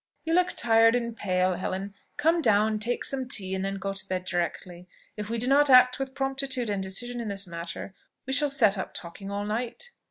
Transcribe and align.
"You 0.23 0.33
look 0.33 0.53
tired 0.53 0.95
and 0.95 1.15
pale, 1.15 1.53
Helen! 1.53 1.93
Come 2.17 2.41
down, 2.41 2.79
take 2.79 3.05
some 3.05 3.27
tea, 3.27 3.53
and 3.53 3.63
then 3.63 3.75
go 3.75 3.93
to 3.93 4.07
bed 4.07 4.25
directly. 4.25 4.87
If 5.15 5.29
we 5.29 5.37
do 5.37 5.45
not 5.45 5.69
act 5.69 5.99
with 5.99 6.15
promptitude 6.15 6.71
and 6.71 6.81
decision 6.81 7.21
in 7.21 7.27
this 7.27 7.45
matter, 7.45 7.93
we 8.25 8.33
shall 8.33 8.49
set 8.49 8.79
up 8.79 8.95
talking 8.95 9.29
all 9.29 9.45
night." 9.45 9.91